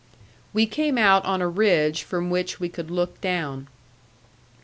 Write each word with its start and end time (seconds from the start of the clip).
We 0.51 0.65
came 0.65 0.97
out 0.97 1.23
on 1.25 1.43
a 1.43 1.47
ridge 1.47 2.01
from 2.01 2.31
which 2.31 2.59
we 2.59 2.69
could 2.69 2.89
look 2.89 3.21
down. 3.21 3.67